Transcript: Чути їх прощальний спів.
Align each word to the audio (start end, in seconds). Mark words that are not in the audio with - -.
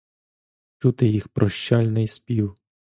Чути 0.77 1.07
їх 1.07 1.27
прощальний 1.27 2.07
спів. 2.07 2.55